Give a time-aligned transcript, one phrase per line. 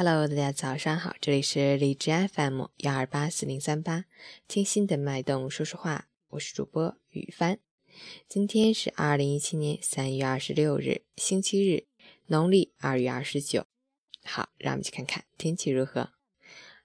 [0.00, 4.04] Hello，大家早上好，这里是荔枝 FM 幺二八四零三八，
[4.46, 7.58] 听心的脉动说说话，我是主播雨帆。
[8.28, 11.86] 今天是二零一七年三月二十六日，星期日，
[12.26, 13.66] 农历二月二十九。
[14.22, 16.10] 好，让我们去看看天气如何。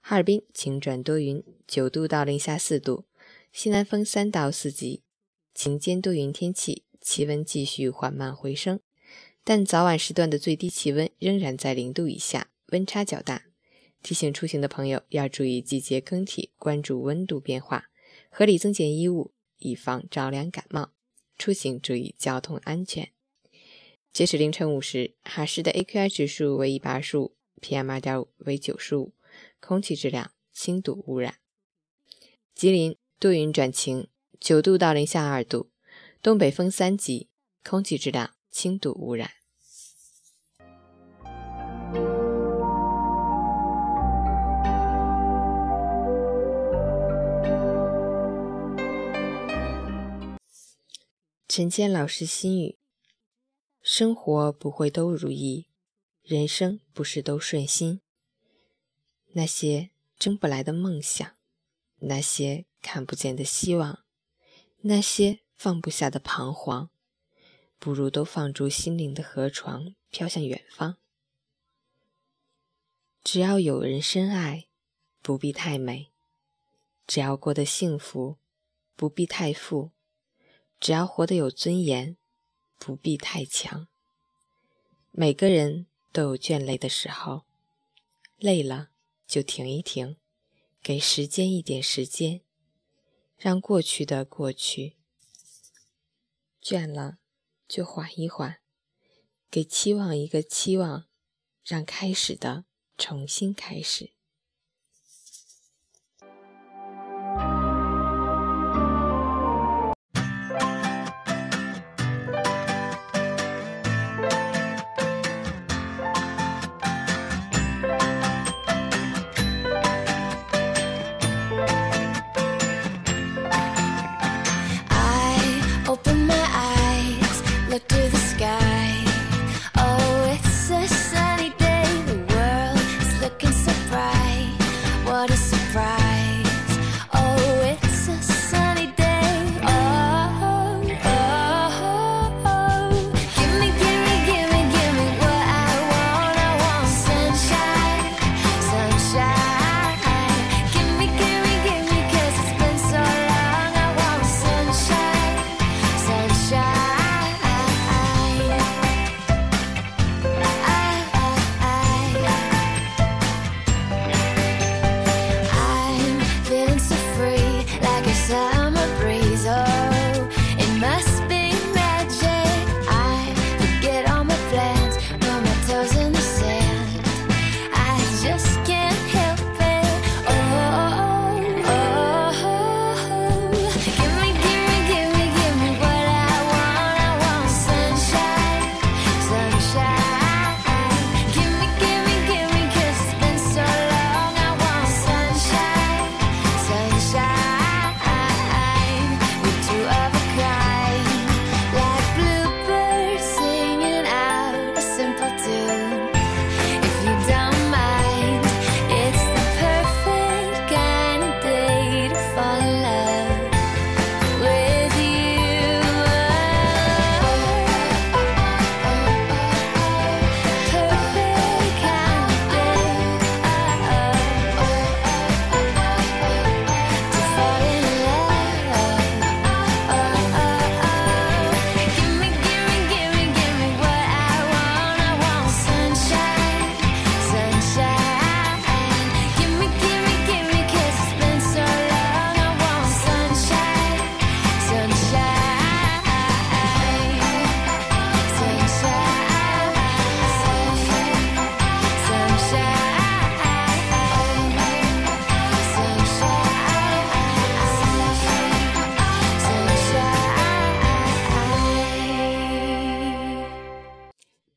[0.00, 3.04] 哈尔滨晴转多云，九度到零下四度，
[3.52, 5.04] 西南风三到四级，
[5.54, 8.80] 晴间多云天气，气温继续缓慢回升，
[9.44, 12.48] 但早晚时段的最低气温仍然在零度以下。
[12.74, 13.46] 温差较大，
[14.02, 17.88] 提醒出行的朋友要注意季节更替，关注温度变化，
[18.28, 20.90] 合理增减衣物，以防着凉感冒。
[21.38, 23.12] 出行注意交通安全。
[24.12, 29.14] 截止凌晨五时，哈市的 AQI 指数为一百二十五，PM 二点五为九十五，
[29.60, 31.36] 空气质量轻度污染。
[32.56, 34.08] 吉林多云转晴，
[34.40, 35.70] 九度到零下二度，
[36.20, 37.28] 东北风三级，
[37.62, 39.30] 空气质量轻度污染。
[51.56, 52.76] 陈谦老师心语：
[53.80, 55.68] 生活不会都如意，
[56.24, 58.00] 人生不是都顺心。
[59.34, 61.36] 那些争不来的梦想，
[62.00, 64.04] 那些看不见的希望，
[64.80, 66.90] 那些放不下的彷徨，
[67.78, 70.96] 不如都放逐心灵的河床，飘向远方。
[73.22, 74.66] 只要有人深爱，
[75.22, 76.08] 不必太美；
[77.06, 78.38] 只要过得幸福，
[78.96, 79.93] 不必太富。
[80.80, 82.16] 只要活得有尊严，
[82.78, 83.88] 不必太强。
[85.10, 87.44] 每个人都有倦累的时候，
[88.36, 88.90] 累了
[89.26, 90.16] 就停一停，
[90.82, 92.40] 给时间一点时间，
[93.38, 94.96] 让过去的过去；
[96.62, 97.18] 倦了
[97.66, 98.58] 就缓一缓，
[99.50, 101.06] 给期望一个期望，
[101.64, 102.64] 让开始的
[102.98, 104.10] 重新开始。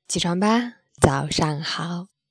[0.08, 2.17] 起床吧，早上好。